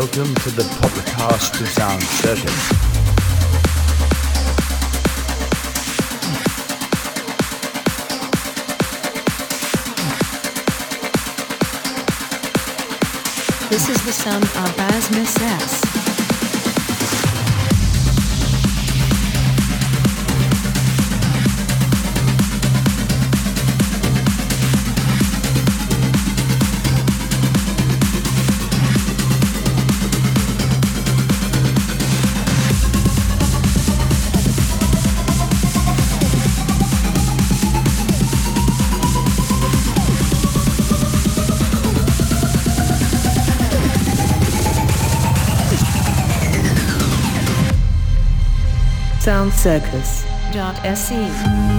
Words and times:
welcome 0.00 0.34
to 0.34 0.50
the 0.50 0.62
podcast 0.62 1.56
to 1.56 1.64
Sound 1.64 2.02
Circus. 2.02 2.68
This 13.70 13.88
is 13.88 14.04
the 14.04 14.12
sound 14.12 14.44
of 14.44 14.76
Basmus 14.76 15.40
S. 15.40 16.05
soundcircus.se. 49.36 51.75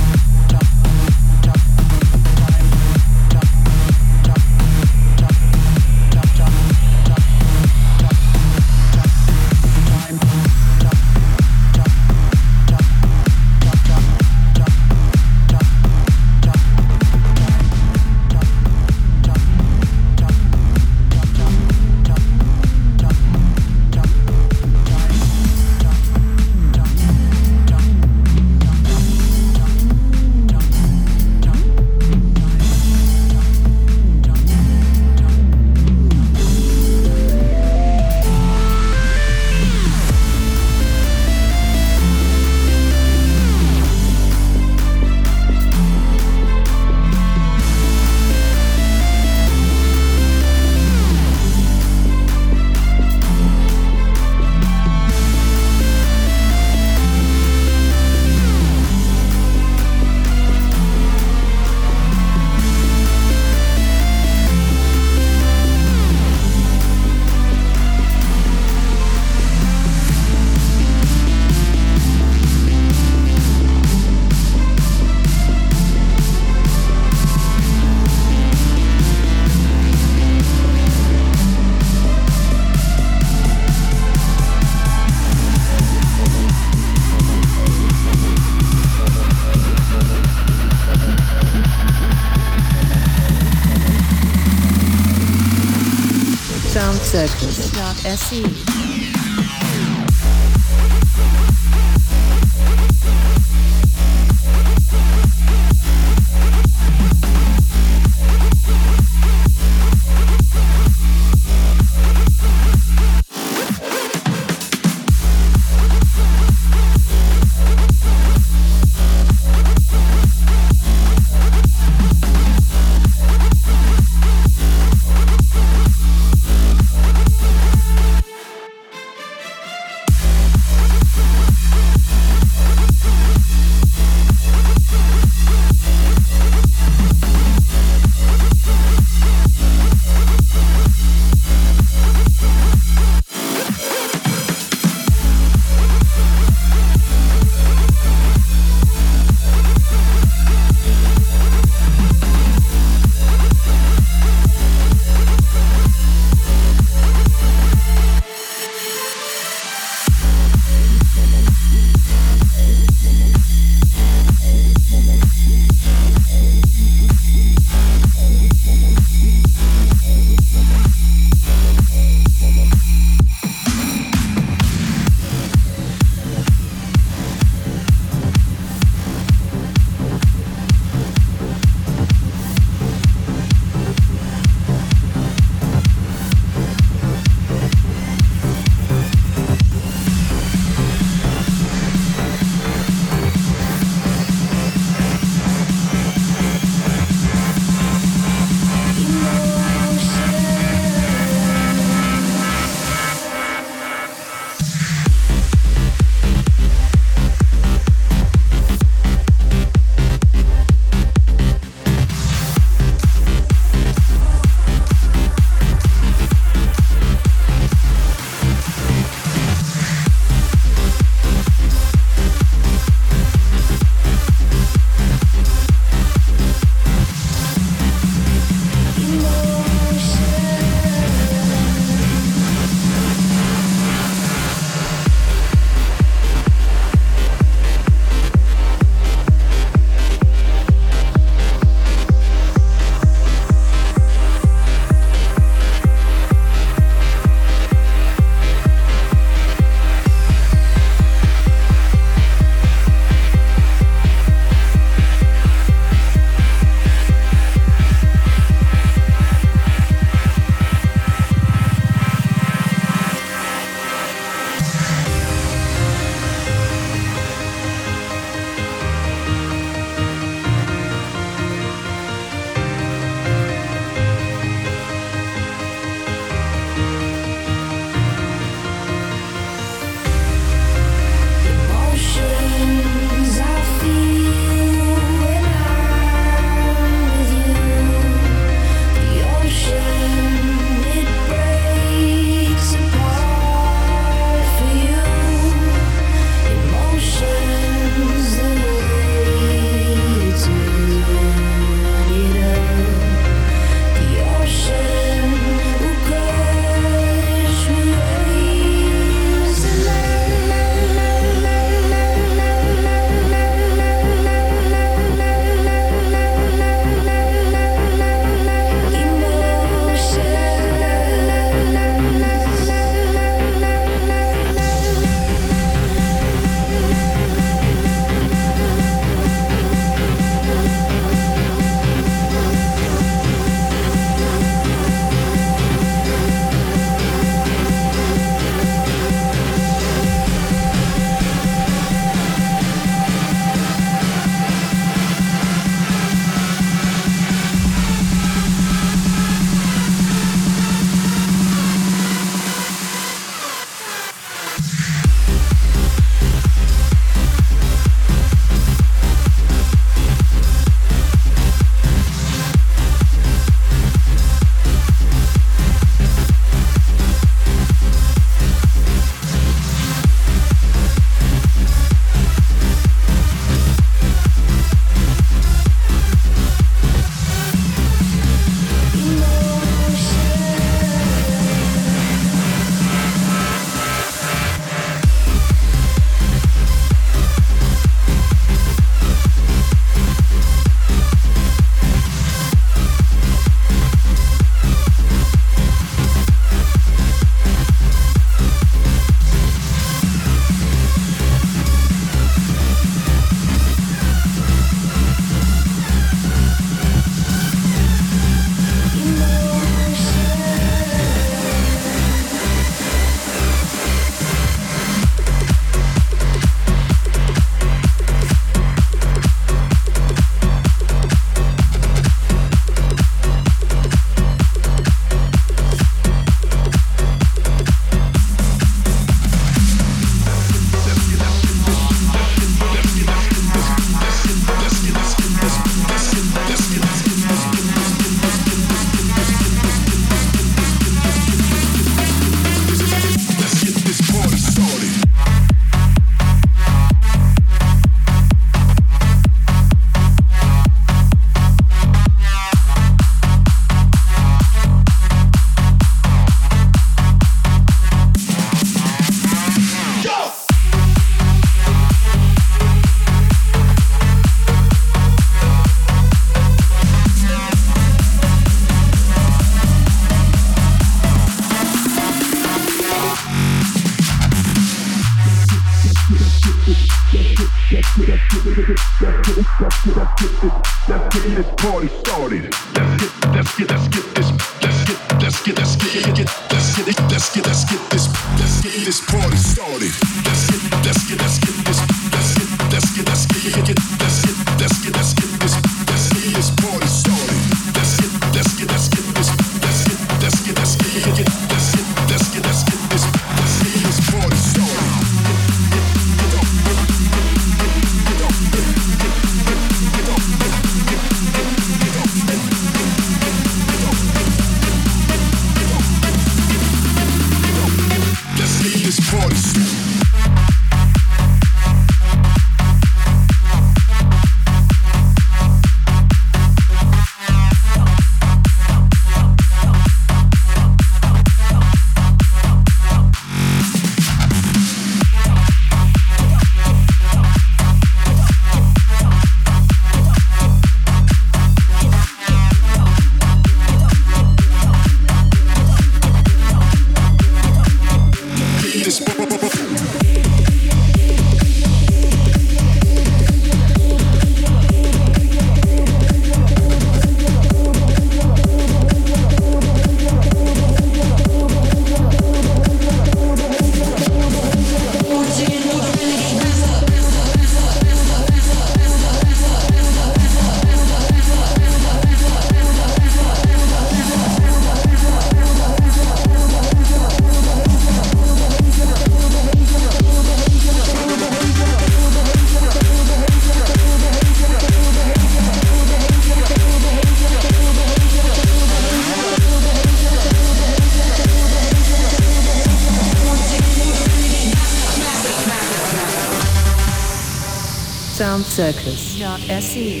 Circus.se. 598.61 600.00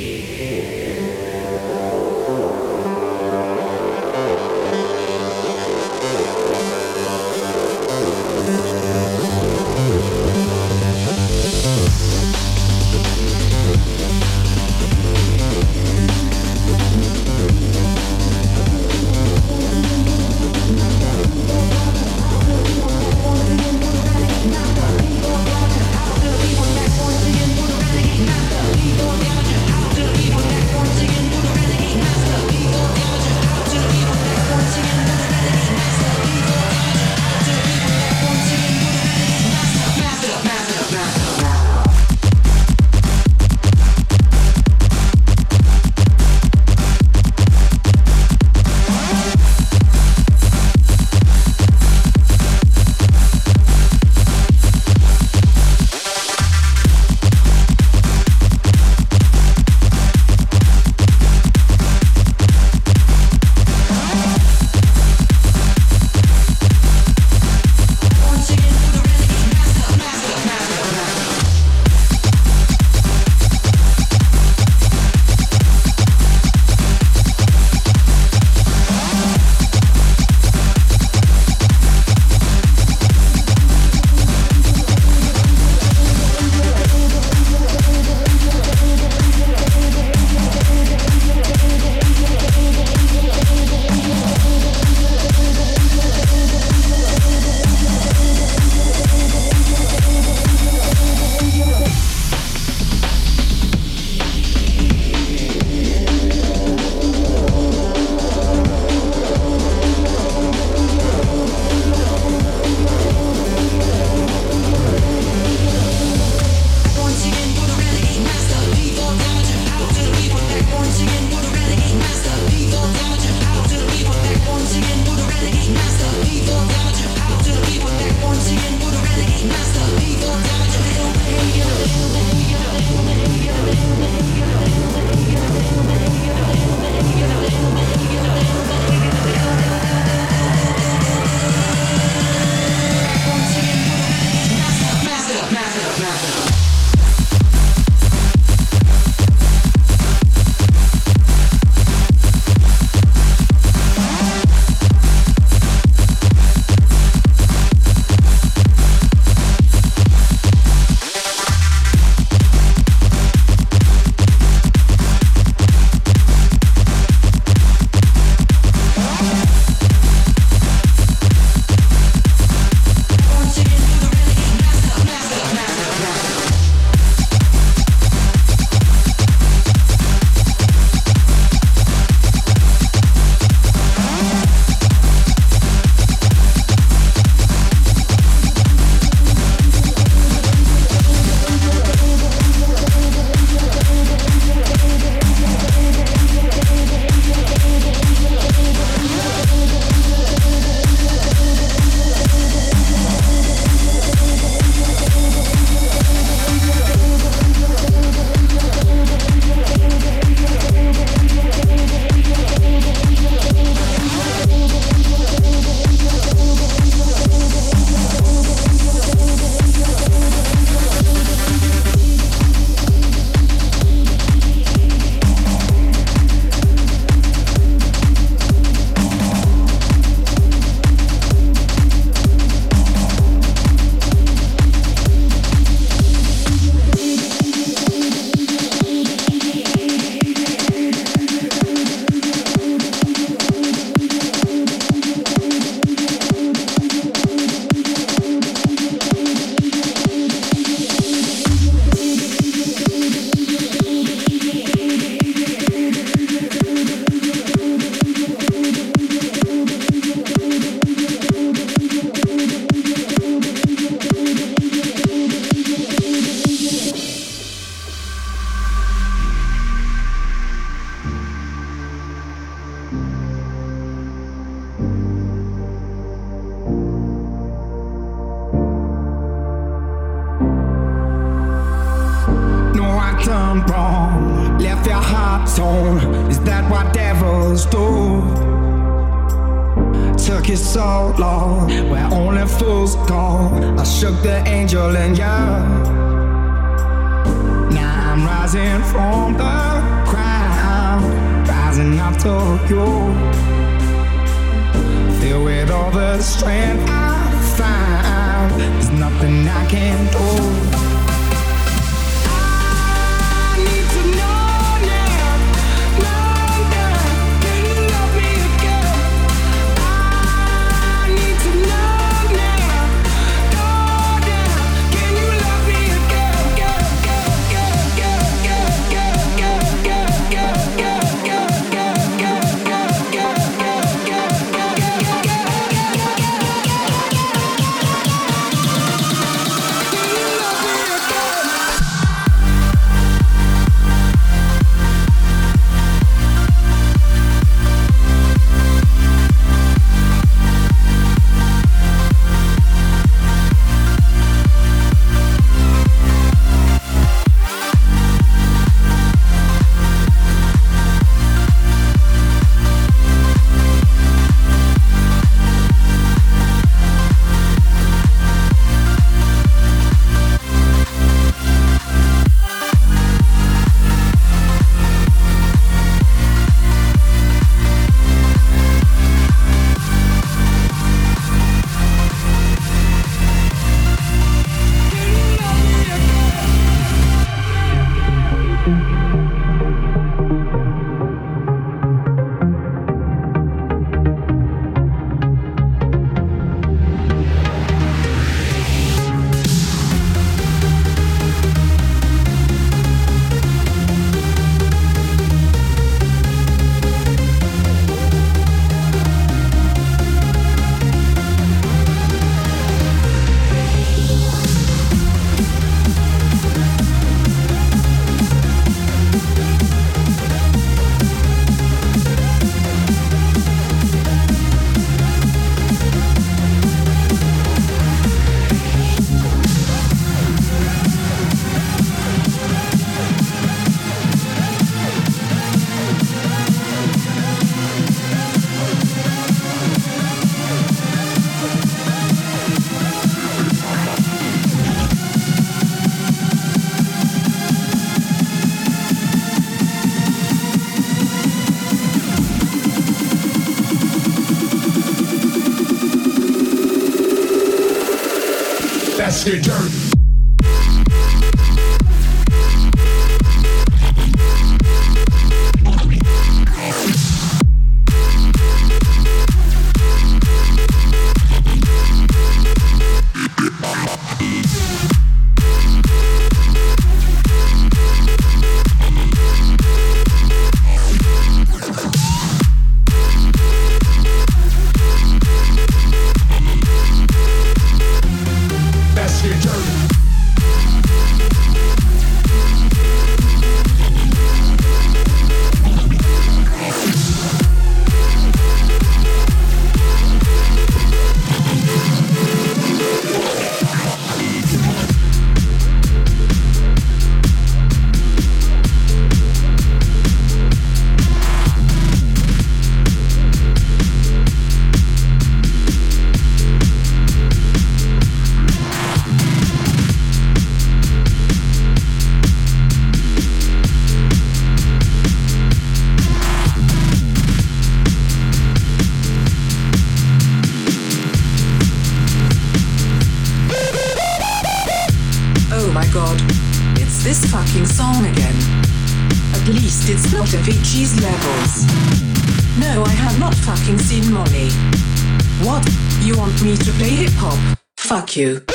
you. 548.15 548.50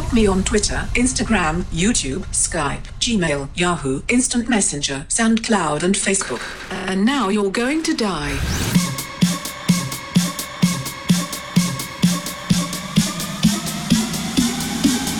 Block 0.00 0.14
me 0.14 0.26
on 0.26 0.42
Twitter, 0.42 0.88
Instagram, 0.94 1.64
YouTube, 1.64 2.20
Skype, 2.28 2.84
Gmail, 3.00 3.50
Yahoo, 3.54 4.00
Instant 4.08 4.48
Messenger, 4.48 5.04
SoundCloud, 5.10 5.82
and 5.82 5.94
Facebook. 5.94 6.40
And 6.88 7.04
now 7.04 7.28
you're 7.28 7.50
going 7.50 7.82
to 7.82 7.94
die. 7.94 8.34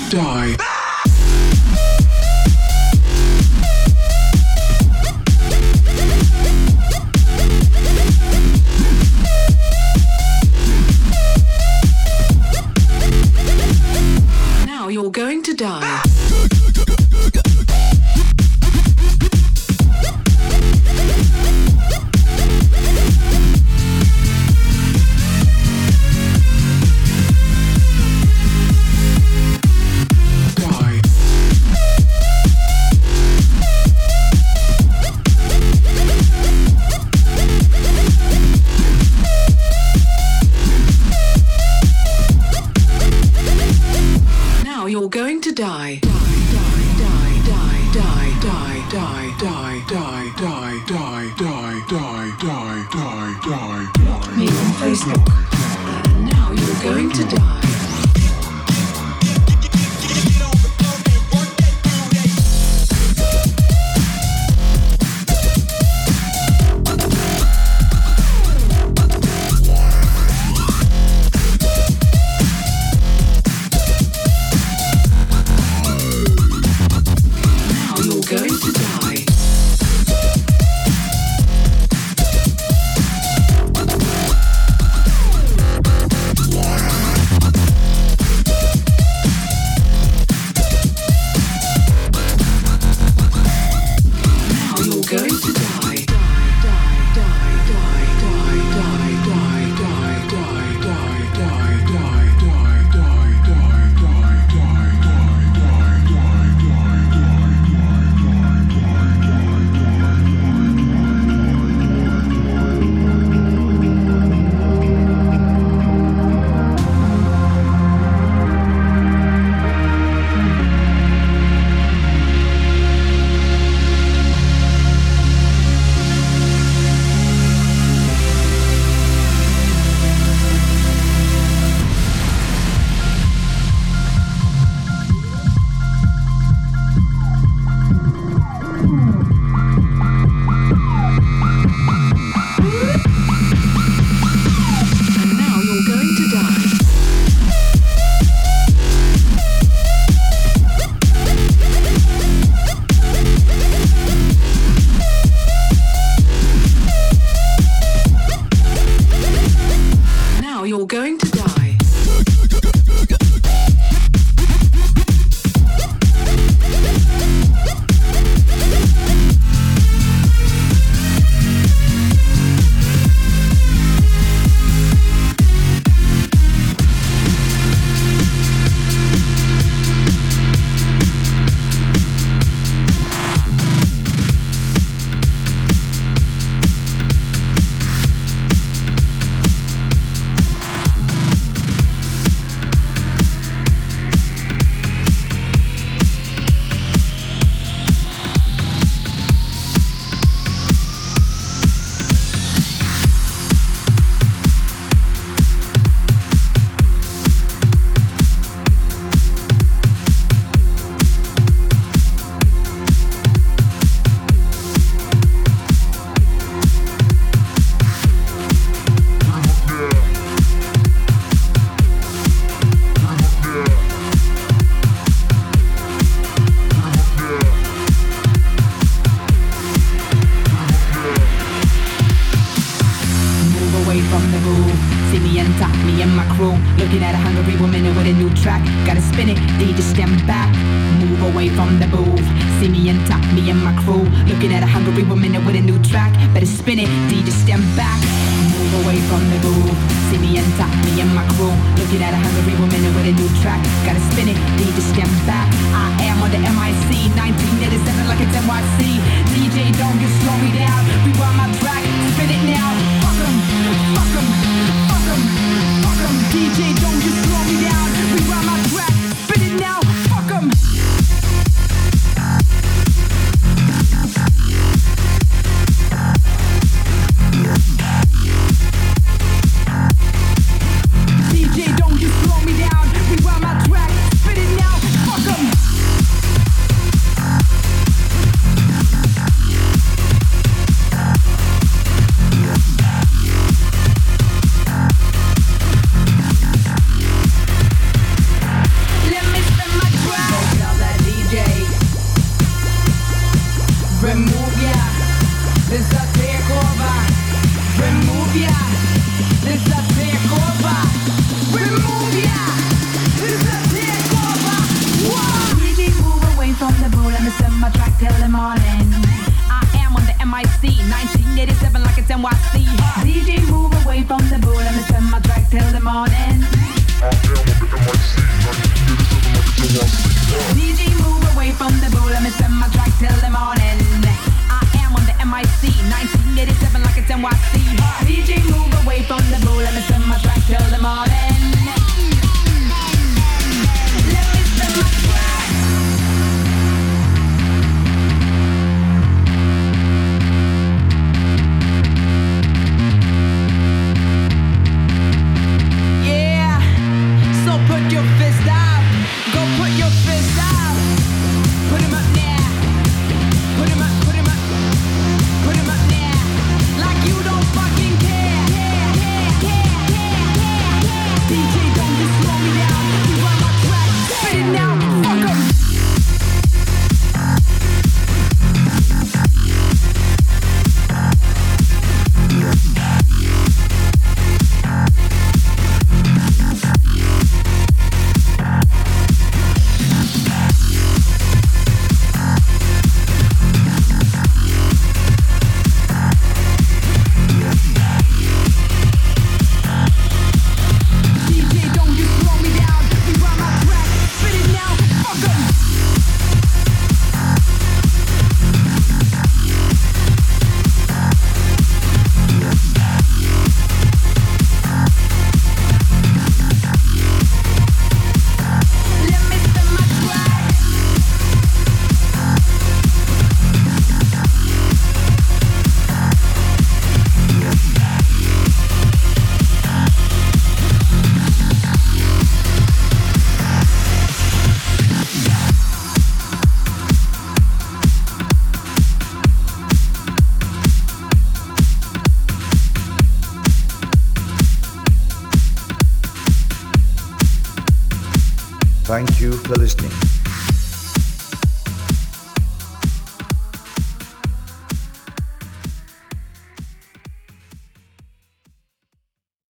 Die. 0.09 0.80